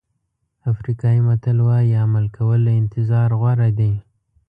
[0.71, 3.93] افریقایي متل وایي عمل کول له انتظار غوره دي.